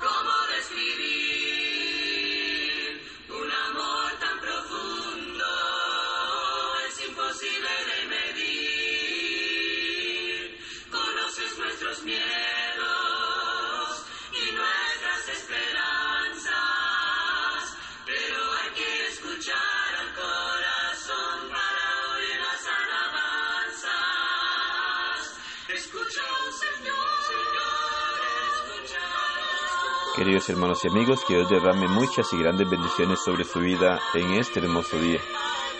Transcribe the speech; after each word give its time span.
¿Cómo 0.00 0.32
describir 0.56 1.12
un 3.28 3.50
amor 3.52 4.12
tan 4.18 4.40
profundo 4.40 5.44
es 6.88 6.96
imposible 7.06 7.68
de 7.90 7.98
medir? 8.14 8.96
Conoces 10.90 11.58
nuestros 11.58 12.02
miedos. 12.04 12.41
Queridos 30.14 30.50
hermanos 30.50 30.84
y 30.84 30.88
amigos, 30.88 31.24
que 31.26 31.34
Dios 31.36 31.48
derrame 31.48 31.88
muchas 31.88 32.30
y 32.34 32.36
grandes 32.36 32.68
bendiciones 32.68 33.18
sobre 33.24 33.44
su 33.44 33.60
vida 33.60 33.98
en 34.12 34.34
este 34.34 34.60
hermoso 34.60 34.98
día. 34.98 35.18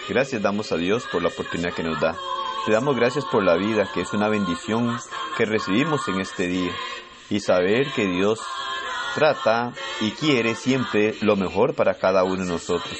Gracias 0.08 0.40
damos 0.40 0.72
a 0.72 0.76
Dios 0.76 1.04
por 1.12 1.20
la 1.20 1.28
oportunidad 1.28 1.74
que 1.74 1.82
nos 1.82 2.00
da. 2.00 2.16
Le 2.66 2.72
damos 2.72 2.96
gracias 2.96 3.26
por 3.26 3.44
la 3.44 3.56
vida, 3.56 3.86
que 3.92 4.00
es 4.00 4.12
una 4.14 4.30
bendición 4.30 4.98
que 5.36 5.44
recibimos 5.44 6.08
en 6.08 6.18
este 6.18 6.46
día. 6.46 6.72
Y 7.28 7.40
saber 7.40 7.92
que 7.94 8.06
Dios 8.06 8.40
trata 9.14 9.74
y 10.00 10.12
quiere 10.12 10.54
siempre 10.54 11.14
lo 11.20 11.36
mejor 11.36 11.74
para 11.74 11.98
cada 11.98 12.24
uno 12.24 12.42
de 12.42 12.52
nosotros. 12.52 12.98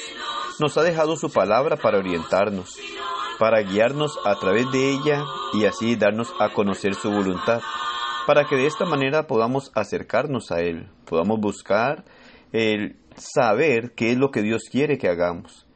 Nos 0.59 0.77
ha 0.77 0.83
dejado 0.83 1.15
su 1.15 1.31
palabra 1.31 1.77
para 1.77 1.97
orientarnos, 1.97 2.77
para 3.39 3.63
guiarnos 3.63 4.19
a 4.23 4.35
través 4.35 4.69
de 4.71 4.91
ella 4.91 5.23
y 5.53 5.65
así 5.65 5.95
darnos 5.95 6.31
a 6.39 6.49
conocer 6.49 6.93
su 6.93 7.09
voluntad 7.09 7.59
para 8.25 8.45
que 8.45 8.55
de 8.55 8.67
esta 8.67 8.85
manera 8.85 9.27
podamos 9.27 9.71
acercarnos 9.75 10.51
a 10.51 10.61
Él, 10.61 10.87
podamos 11.05 11.39
buscar 11.39 12.05
el 12.51 12.95
saber 13.15 13.93
qué 13.95 14.11
es 14.11 14.17
lo 14.17 14.31
que 14.31 14.41
Dios 14.41 14.63
quiere 14.71 14.97
que 14.97 15.09
hagamos, 15.09 15.67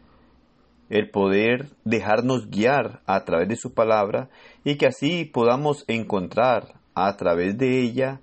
el 0.90 1.10
poder 1.10 1.70
dejarnos 1.84 2.50
guiar 2.50 3.02
a 3.06 3.26
través 3.26 3.50
de 3.50 3.58
su 3.58 3.74
palabra 3.74 4.30
y 4.64 4.78
que 4.78 4.88
así 4.88 5.26
podamos 5.26 5.84
encontrar 5.88 6.76
a 6.96 7.16
través 7.18 7.58
de 7.58 7.82
ella 7.82 8.22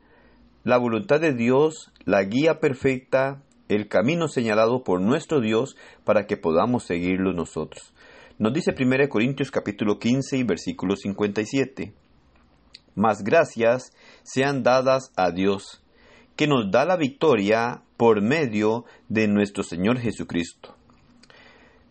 la 0.63 0.79
voluntad 0.79 1.21
de 1.21 1.35
Dios, 1.35 1.93
la 2.07 2.23
guía 2.23 2.59
perfecta, 2.61 3.43
el 3.69 3.89
camino 3.89 4.29
señalado 4.29 4.83
por 4.83 5.01
nuestro 5.03 5.41
Dios 5.41 5.77
para 6.05 6.27
que 6.27 6.39
podamos 6.39 6.85
seguirlo 6.85 7.35
nosotros. 7.35 7.93
Nos 8.39 8.55
dice 8.55 8.75
1 8.79 9.09
Corintios 9.11 9.51
capítulo 9.51 9.99
15 9.99 10.39
y 10.39 10.43
versículo 10.43 10.97
57 10.97 12.04
mas 12.95 13.23
gracias 13.23 13.93
sean 14.23 14.63
dadas 14.63 15.13
a 15.17 15.31
Dios, 15.31 15.83
que 16.37 16.47
nos 16.47 16.71
da 16.71 16.85
la 16.85 16.97
victoria 16.97 17.83
por 17.97 18.21
medio 18.23 18.85
de 19.09 19.29
nuestro 19.29 19.63
Señor 19.63 19.99
Jesucristo. 19.99 20.75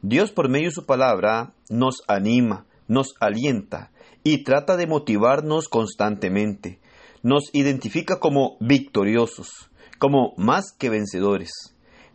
Dios 0.01 0.31
por 0.31 0.49
medio 0.49 0.67
de 0.67 0.75
su 0.75 0.85
palabra 0.85 1.53
nos 1.69 2.03
anima, 2.07 2.65
nos 2.87 3.13
alienta 3.19 3.91
y 4.23 4.43
trata 4.43 4.75
de 4.75 4.87
motivarnos 4.87 5.69
constantemente. 5.69 6.79
Nos 7.21 7.49
identifica 7.53 8.19
como 8.19 8.57
victoriosos, 8.59 9.69
como 9.99 10.33
más 10.37 10.73
que 10.77 10.89
vencedores. 10.89 11.51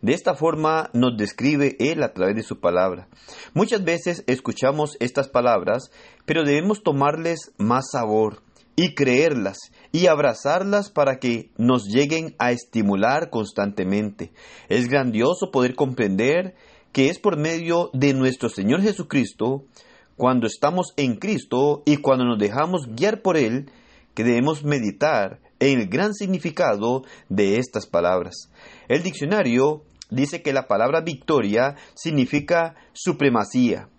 De 0.01 0.13
esta 0.13 0.35
forma 0.35 0.89
nos 0.93 1.17
describe 1.17 1.75
Él 1.79 2.03
a 2.03 2.13
través 2.13 2.35
de 2.35 2.43
su 2.43 2.59
palabra. 2.59 3.07
Muchas 3.53 3.83
veces 3.83 4.23
escuchamos 4.27 4.95
estas 4.99 5.27
palabras, 5.27 5.91
pero 6.25 6.43
debemos 6.43 6.83
tomarles 6.83 7.51
más 7.57 7.85
sabor, 7.91 8.41
y 8.81 8.95
creerlas 8.95 9.57
y 9.91 10.07
abrazarlas 10.07 10.89
para 10.89 11.19
que 11.19 11.51
nos 11.57 11.83
lleguen 11.83 12.33
a 12.39 12.53
estimular 12.53 13.29
constantemente. 13.29 14.31
Es 14.69 14.87
grandioso 14.87 15.51
poder 15.51 15.75
comprender 15.75 16.55
que 16.93 17.09
es 17.09 17.19
por 17.19 17.37
medio 17.37 17.89
de 17.91 18.13
nuestro 18.13 18.47
Señor 18.47 18.81
Jesucristo, 18.81 19.65
cuando 20.15 20.47
estamos 20.47 20.93
en 20.95 21.17
Cristo 21.17 21.83
y 21.85 21.97
cuando 21.97 22.23
nos 22.23 22.39
dejamos 22.39 22.87
guiar 22.95 23.21
por 23.21 23.35
Él, 23.35 23.69
que 24.13 24.23
debemos 24.23 24.63
meditar 24.63 25.41
en 25.59 25.81
el 25.81 25.89
gran 25.89 26.13
significado 26.13 27.03
de 27.27 27.57
estas 27.57 27.85
palabras. 27.85 28.49
El 28.87 29.03
diccionario 29.03 29.83
dice 30.09 30.41
que 30.41 30.53
la 30.53 30.69
palabra 30.69 31.01
victoria 31.01 31.75
significa 31.95 32.75
supremacía 32.93 33.89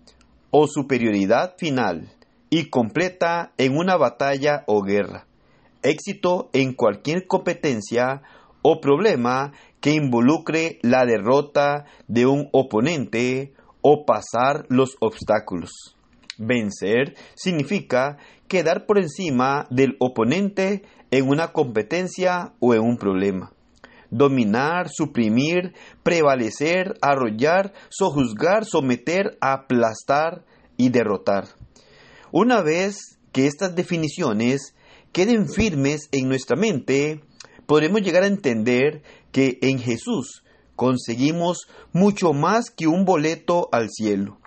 o 0.49 0.65
superioridad 0.65 1.53
final 1.59 2.09
y 2.51 2.69
completa 2.69 3.53
en 3.57 3.75
una 3.77 3.95
batalla 3.95 4.63
o 4.67 4.83
guerra. 4.83 5.25
Éxito 5.81 6.49
en 6.53 6.73
cualquier 6.73 7.25
competencia 7.25 8.21
o 8.61 8.81
problema 8.81 9.53
que 9.79 9.93
involucre 9.93 10.77
la 10.83 11.05
derrota 11.05 11.85
de 12.07 12.27
un 12.27 12.49
oponente 12.51 13.53
o 13.81 14.05
pasar 14.05 14.65
los 14.67 14.97
obstáculos. 14.99 15.71
Vencer 16.37 17.15
significa 17.35 18.17
quedar 18.47 18.85
por 18.85 18.99
encima 18.99 19.65
del 19.69 19.95
oponente 19.99 20.83
en 21.09 21.29
una 21.29 21.53
competencia 21.53 22.53
o 22.59 22.73
en 22.73 22.81
un 22.81 22.97
problema. 22.97 23.53
Dominar, 24.09 24.89
suprimir, 24.89 25.73
prevalecer, 26.03 26.95
arrollar, 27.01 27.71
sojuzgar, 27.89 28.65
someter, 28.65 29.37
aplastar 29.39 30.43
y 30.75 30.89
derrotar. 30.89 31.60
Una 32.33 32.61
vez 32.61 33.19
que 33.33 33.45
estas 33.45 33.75
definiciones 33.75 34.73
queden 35.11 35.49
firmes 35.49 36.07
en 36.13 36.29
nuestra 36.29 36.55
mente, 36.55 37.21
podremos 37.65 38.01
llegar 38.03 38.23
a 38.23 38.27
entender 38.27 39.01
que 39.33 39.59
en 39.61 39.79
Jesús 39.79 40.41
conseguimos 40.77 41.67
mucho 41.91 42.31
más 42.31 42.69
que 42.69 42.87
un 42.87 43.03
boleto 43.03 43.67
al 43.73 43.89
cielo. 43.89 44.37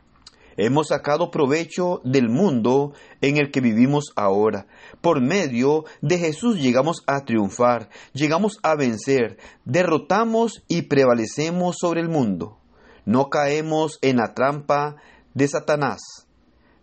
Hemos 0.57 0.89
sacado 0.89 1.31
provecho 1.31 2.01
del 2.05 2.31
mundo 2.31 2.95
en 3.21 3.37
el 3.37 3.51
que 3.51 3.61
vivimos 3.61 4.13
ahora. 4.17 4.67
Por 5.03 5.21
medio 5.21 5.85
de 6.01 6.17
Jesús 6.17 6.59
llegamos 6.61 7.03
a 7.07 7.27
triunfar, 7.27 7.91
llegamos 8.15 8.61
a 8.63 8.77
vencer, 8.77 9.37
derrotamos 9.67 10.65
y 10.69 10.83
prevalecemos 10.83 11.77
sobre 11.79 12.01
el 12.01 12.09
mundo. 12.09 12.57
No 13.05 13.29
caemos 13.29 13.99
en 14.01 14.17
la 14.17 14.33
trampa 14.33 14.97
de 15.35 15.49
Satanás. 15.49 16.24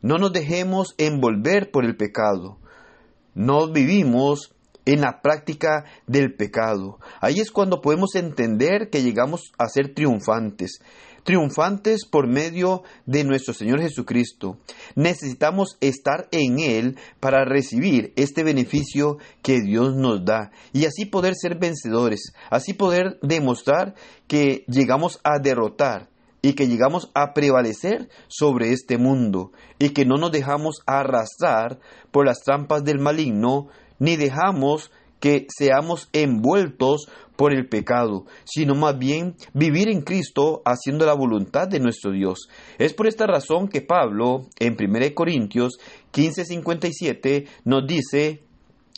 No 0.01 0.17
nos 0.17 0.33
dejemos 0.33 0.95
envolver 0.97 1.71
por 1.71 1.85
el 1.85 1.95
pecado. 1.95 2.57
No 3.35 3.71
vivimos 3.71 4.53
en 4.85 5.01
la 5.01 5.21
práctica 5.21 5.85
del 6.07 6.33
pecado. 6.33 6.99
Ahí 7.19 7.39
es 7.39 7.51
cuando 7.51 7.81
podemos 7.81 8.15
entender 8.15 8.89
que 8.89 9.03
llegamos 9.03 9.51
a 9.57 9.67
ser 9.67 9.93
triunfantes. 9.93 10.79
Triunfantes 11.23 12.07
por 12.09 12.27
medio 12.27 12.81
de 13.05 13.23
nuestro 13.23 13.53
Señor 13.53 13.79
Jesucristo. 13.79 14.57
Necesitamos 14.95 15.77
estar 15.79 16.27
en 16.31 16.59
Él 16.59 16.97
para 17.19 17.45
recibir 17.45 18.11
este 18.15 18.43
beneficio 18.43 19.19
que 19.43 19.61
Dios 19.61 19.95
nos 19.95 20.25
da 20.25 20.49
y 20.73 20.85
así 20.85 21.05
poder 21.05 21.35
ser 21.35 21.59
vencedores, 21.59 22.33
así 22.49 22.73
poder 22.73 23.19
demostrar 23.21 23.93
que 24.27 24.65
llegamos 24.67 25.19
a 25.23 25.37
derrotar 25.37 26.10
y 26.41 26.53
que 26.53 26.67
llegamos 26.67 27.11
a 27.13 27.33
prevalecer 27.33 28.09
sobre 28.27 28.71
este 28.71 28.97
mundo 28.97 29.51
y 29.79 29.89
que 29.89 30.05
no 30.05 30.17
nos 30.17 30.31
dejamos 30.31 30.81
arrastrar 30.85 31.79
por 32.11 32.25
las 32.25 32.41
trampas 32.41 32.83
del 32.83 32.99
maligno 32.99 33.67
ni 33.99 34.15
dejamos 34.15 34.91
que 35.19 35.45
seamos 35.55 36.09
envueltos 36.13 37.07
por 37.35 37.53
el 37.53 37.69
pecado, 37.69 38.25
sino 38.43 38.75
más 38.75 38.97
bien 38.97 39.35
vivir 39.53 39.87
en 39.87 40.01
Cristo 40.01 40.61
haciendo 40.65 41.05
la 41.05 41.13
voluntad 41.13 41.67
de 41.67 41.79
nuestro 41.79 42.11
Dios. 42.11 42.49
Es 42.77 42.93
por 42.93 43.07
esta 43.07 43.27
razón 43.27 43.67
que 43.67 43.81
Pablo 43.81 44.47
en 44.59 44.75
1 44.79 45.13
Corintios 45.15 45.77
15:57 46.11 47.47
nos 47.63 47.87
dice, 47.87 48.43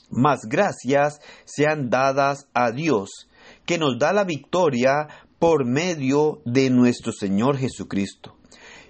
más 0.10 0.42
gracias 0.50 1.20
sean 1.46 1.90
dadas 1.90 2.48
a 2.54 2.72
Dios, 2.72 3.30
que 3.66 3.78
nos 3.78 4.00
da 4.00 4.14
la 4.14 4.24
victoria 4.24 5.08
por 5.44 5.66
medio 5.66 6.42
de 6.46 6.70
nuestro 6.70 7.12
Señor 7.12 7.58
Jesucristo. 7.58 8.38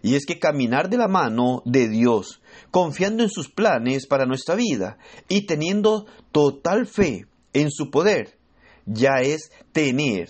Y 0.03 0.13
es 0.13 0.27
que 0.27 0.37
caminar 0.37 0.87
de 0.87 0.97
la 0.97 1.07
mano 1.07 1.63
de 1.65 1.89
Dios, 1.89 2.43
confiando 2.69 3.23
en 3.23 3.31
sus 3.31 3.49
planes 3.49 4.05
para 4.05 4.27
nuestra 4.27 4.53
vida 4.53 4.99
y 5.27 5.47
teniendo 5.47 6.05
total 6.31 6.85
fe 6.85 7.25
en 7.53 7.71
su 7.71 7.89
poder, 7.89 8.37
ya 8.85 9.21
es 9.23 9.49
tener 9.71 10.29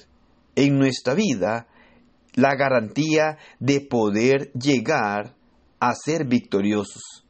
en 0.56 0.80
nuestra 0.80 1.14
vida 1.14 1.68
la 2.36 2.56
garantía 2.56 3.38
de 3.60 3.81
poder 3.81 4.54
llegar 4.54 5.36
a 5.81 5.92
ser 5.94 6.26
victoriosos. 6.26 7.26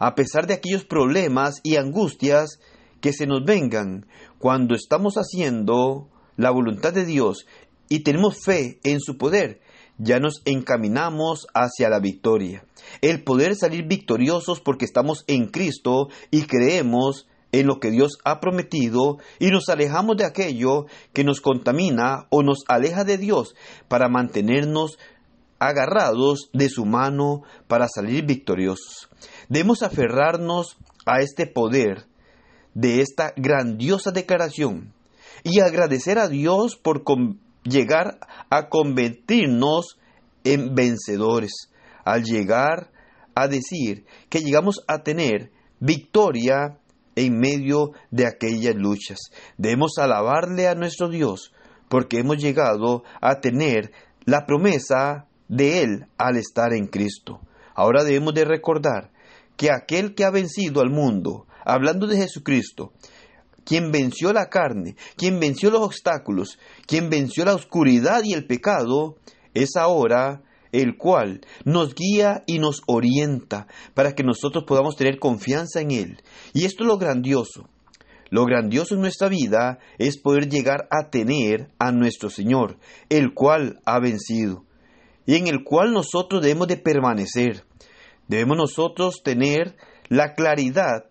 A 0.00 0.14
pesar 0.14 0.46
de 0.46 0.54
aquellos 0.54 0.86
problemas 0.86 1.56
y 1.62 1.76
angustias 1.76 2.60
que 3.02 3.12
se 3.12 3.26
nos 3.26 3.44
vengan 3.44 4.06
cuando 4.38 4.74
estamos 4.74 5.16
haciendo 5.16 6.08
la 6.38 6.50
voluntad 6.50 6.94
de 6.94 7.04
Dios 7.04 7.46
y 7.88 8.00
tenemos 8.00 8.44
fe 8.44 8.78
en 8.84 9.00
su 9.00 9.16
poder, 9.16 9.60
ya 9.98 10.20
nos 10.20 10.42
encaminamos 10.44 11.46
hacia 11.54 11.88
la 11.88 12.00
victoria. 12.00 12.64
El 13.00 13.24
poder 13.24 13.56
salir 13.56 13.86
victoriosos 13.86 14.60
porque 14.60 14.84
estamos 14.84 15.24
en 15.26 15.48
Cristo 15.48 16.08
y 16.30 16.42
creemos 16.42 17.26
en 17.52 17.66
lo 17.66 17.80
que 17.80 17.90
Dios 17.90 18.18
ha 18.24 18.40
prometido 18.40 19.18
y 19.38 19.48
nos 19.48 19.68
alejamos 19.68 20.16
de 20.16 20.24
aquello 20.24 20.86
que 21.12 21.24
nos 21.24 21.40
contamina 21.40 22.26
o 22.30 22.42
nos 22.42 22.58
aleja 22.68 23.04
de 23.04 23.18
Dios 23.18 23.54
para 23.88 24.08
mantenernos 24.08 24.98
agarrados 25.58 26.50
de 26.52 26.68
su 26.68 26.84
mano 26.84 27.42
para 27.66 27.88
salir 27.88 28.24
victoriosos. 28.24 29.08
Debemos 29.48 29.82
aferrarnos 29.82 30.76
a 31.06 31.20
este 31.20 31.46
poder 31.46 32.06
de 32.74 33.00
esta 33.00 33.32
grandiosa 33.36 34.12
declaración 34.12 34.92
y 35.42 35.60
agradecer 35.60 36.18
a 36.18 36.28
Dios 36.28 36.76
por 36.76 37.02
llegar 37.68 38.18
a 38.50 38.68
convertirnos 38.68 39.98
en 40.44 40.74
vencedores, 40.74 41.70
al 42.04 42.24
llegar 42.24 42.90
a 43.34 43.48
decir 43.48 44.04
que 44.28 44.40
llegamos 44.40 44.82
a 44.88 45.02
tener 45.02 45.52
victoria 45.80 46.78
en 47.16 47.38
medio 47.38 47.92
de 48.10 48.26
aquellas 48.26 48.74
luchas. 48.74 49.18
Debemos 49.56 49.92
alabarle 49.98 50.68
a 50.68 50.74
nuestro 50.74 51.08
Dios 51.08 51.52
porque 51.88 52.18
hemos 52.18 52.38
llegado 52.38 53.02
a 53.20 53.40
tener 53.40 53.92
la 54.24 54.46
promesa 54.46 55.26
de 55.48 55.82
Él 55.82 56.06
al 56.18 56.36
estar 56.36 56.72
en 56.72 56.86
Cristo. 56.86 57.40
Ahora 57.74 58.04
debemos 58.04 58.34
de 58.34 58.44
recordar 58.44 59.10
que 59.56 59.70
aquel 59.70 60.14
que 60.14 60.24
ha 60.24 60.30
vencido 60.30 60.80
al 60.80 60.90
mundo, 60.90 61.46
hablando 61.64 62.06
de 62.06 62.16
Jesucristo, 62.16 62.92
quien 63.68 63.92
venció 63.92 64.32
la 64.32 64.48
carne, 64.48 64.96
quien 65.14 65.38
venció 65.38 65.70
los 65.70 65.82
obstáculos, 65.82 66.58
quien 66.86 67.10
venció 67.10 67.44
la 67.44 67.54
oscuridad 67.54 68.22
y 68.24 68.32
el 68.32 68.46
pecado, 68.46 69.16
es 69.52 69.76
ahora 69.76 70.42
el 70.72 70.96
cual 70.96 71.42
nos 71.66 71.94
guía 71.94 72.44
y 72.46 72.60
nos 72.60 72.80
orienta 72.86 73.66
para 73.92 74.14
que 74.14 74.24
nosotros 74.24 74.64
podamos 74.66 74.96
tener 74.96 75.18
confianza 75.18 75.82
en 75.82 75.90
Él. 75.90 76.22
Y 76.54 76.64
esto 76.64 76.82
es 76.82 76.88
lo 76.88 76.96
grandioso. 76.96 77.68
Lo 78.30 78.46
grandioso 78.46 78.94
en 78.94 79.02
nuestra 79.02 79.28
vida 79.28 79.80
es 79.98 80.18
poder 80.18 80.48
llegar 80.48 80.88
a 80.90 81.10
tener 81.10 81.68
a 81.78 81.92
nuestro 81.92 82.30
Señor, 82.30 82.78
el 83.10 83.34
cual 83.34 83.80
ha 83.84 84.00
vencido, 84.00 84.64
y 85.26 85.34
en 85.34 85.46
el 85.46 85.62
cual 85.62 85.92
nosotros 85.92 86.40
debemos 86.40 86.68
de 86.68 86.78
permanecer. 86.78 87.64
Debemos 88.28 88.56
nosotros 88.56 89.20
tener 89.22 89.76
la 90.08 90.32
claridad 90.32 91.04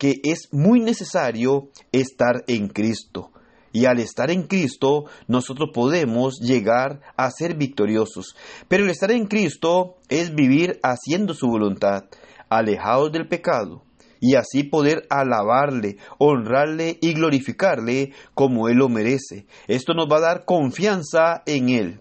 que 0.00 0.18
es 0.24 0.48
muy 0.50 0.80
necesario 0.80 1.68
estar 1.92 2.42
en 2.46 2.68
Cristo. 2.68 3.32
Y 3.70 3.84
al 3.84 4.00
estar 4.00 4.30
en 4.30 4.44
Cristo, 4.44 5.04
nosotros 5.28 5.68
podemos 5.74 6.40
llegar 6.40 7.02
a 7.18 7.30
ser 7.30 7.54
victoriosos. 7.54 8.34
Pero 8.66 8.84
el 8.84 8.90
estar 8.90 9.10
en 9.10 9.26
Cristo 9.26 9.96
es 10.08 10.34
vivir 10.34 10.80
haciendo 10.82 11.34
su 11.34 11.48
voluntad, 11.48 12.04
alejados 12.48 13.12
del 13.12 13.28
pecado, 13.28 13.82
y 14.20 14.36
así 14.36 14.62
poder 14.64 15.06
alabarle, 15.10 15.98
honrarle 16.16 16.96
y 17.02 17.12
glorificarle 17.12 18.14
como 18.32 18.70
Él 18.70 18.78
lo 18.78 18.88
merece. 18.88 19.44
Esto 19.68 19.92
nos 19.92 20.10
va 20.10 20.16
a 20.16 20.20
dar 20.20 20.44
confianza 20.46 21.42
en 21.44 21.68
Él, 21.68 22.00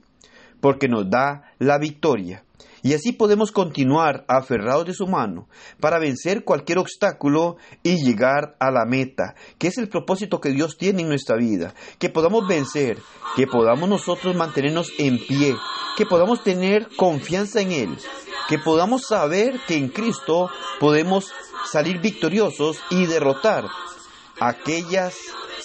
porque 0.62 0.88
nos 0.88 1.10
da 1.10 1.52
la 1.60 1.78
victoria. 1.78 2.46
Y 2.82 2.94
así 2.94 3.12
podemos 3.12 3.52
continuar 3.52 4.26
aferrados 4.28 4.86
de 4.86 4.94
su 4.94 5.08
mano 5.08 5.48
para 5.80 6.00
vencer 6.00 6.44
cualquier 6.44 6.80
obstáculo 6.80 7.58
y 7.84 7.98
llegar 8.04 8.56
a 8.60 8.72
la 8.72 8.86
meta, 8.86 9.36
que 9.58 9.68
es 9.68 9.78
el 9.78 9.90
propósito 9.90 10.40
que 10.40 10.52
Dios 10.52 10.78
tiene 10.78 11.02
en 11.02 11.10
nuestra 11.10 11.36
vida. 11.36 11.74
Que 11.98 12.10
podamos 12.10 12.48
vencer, 12.48 12.98
que 13.36 13.48
podamos 13.48 13.90
nosotros 13.90 14.36
mantenernos 14.36 14.92
en 14.98 15.18
pie, 15.18 15.56
que 15.98 16.06
podamos 16.06 16.44
tener 16.44 16.88
confianza 16.96 17.62
en 17.62 17.72
Él, 17.72 17.98
que 18.48 18.58
podamos 18.58 19.04
saber 19.08 19.60
que 19.68 19.76
en 19.76 19.90
Cristo 19.90 20.50
podemos 20.80 21.32
salir 21.70 22.00
victoriosos 22.00 22.80
y 22.90 23.06
derrotar 23.06 23.66
aquellas 24.40 25.16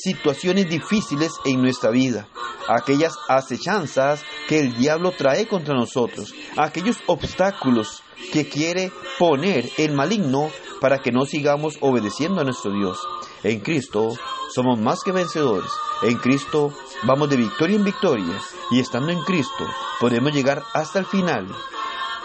situaciones 0.04 0.68
difíciles 0.68 1.32
en 1.46 1.62
nuestra 1.62 1.90
vida, 1.90 2.28
aquellas 2.68 3.16
acechanzas 3.26 4.22
que 4.46 4.60
el 4.60 4.76
diablo 4.76 5.12
trae 5.12 5.46
contra 5.48 5.74
nosotros, 5.74 6.34
aquellos 6.58 6.98
obstáculos 7.06 8.02
que 8.30 8.46
quiere 8.46 8.92
poner 9.18 9.70
el 9.78 9.92
maligno 9.92 10.50
para 10.78 10.98
que 10.98 11.10
no 11.10 11.24
sigamos 11.24 11.78
obedeciendo 11.80 12.42
a 12.42 12.44
nuestro 12.44 12.70
Dios. 12.72 12.98
En 13.42 13.60
Cristo 13.60 14.14
somos 14.54 14.78
más 14.78 15.00
que 15.02 15.12
vencedores. 15.12 15.70
En 16.02 16.18
Cristo 16.18 16.74
vamos 17.04 17.30
de 17.30 17.38
victoria 17.38 17.76
en 17.76 17.84
victoria 17.84 18.38
y 18.70 18.80
estando 18.80 19.10
en 19.10 19.22
Cristo 19.22 19.64
podemos 20.00 20.32
llegar 20.34 20.62
hasta 20.74 20.98
el 20.98 21.06
final 21.06 21.48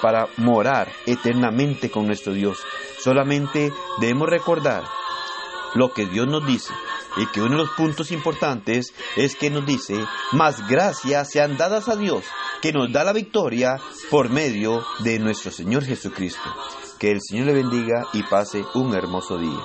para 0.01 0.27
morar 0.35 0.91
eternamente 1.05 1.89
con 1.89 2.07
nuestro 2.07 2.33
Dios. 2.33 2.59
Solamente 2.99 3.71
debemos 4.01 4.27
recordar 4.29 4.83
lo 5.75 5.93
que 5.93 6.05
Dios 6.05 6.27
nos 6.27 6.45
dice 6.45 6.73
y 7.17 7.25
que 7.27 7.41
uno 7.41 7.51
de 7.51 7.63
los 7.63 7.69
puntos 7.71 8.11
importantes 8.11 8.93
es 9.15 9.35
que 9.35 9.49
nos 9.49 9.65
dice, 9.65 9.95
más 10.31 10.67
gracias 10.67 11.31
sean 11.31 11.57
dadas 11.57 11.89
a 11.89 11.95
Dios, 11.95 12.23
que 12.61 12.73
nos 12.73 12.91
da 12.91 13.03
la 13.03 13.13
victoria 13.13 13.77
por 14.09 14.29
medio 14.29 14.85
de 14.99 15.19
nuestro 15.19 15.51
Señor 15.51 15.85
Jesucristo. 15.85 16.49
Que 16.99 17.11
el 17.11 17.19
Señor 17.21 17.47
le 17.47 17.53
bendiga 17.53 18.07
y 18.13 18.23
pase 18.23 18.63
un 18.75 18.93
hermoso 18.93 19.37
día. 19.37 19.59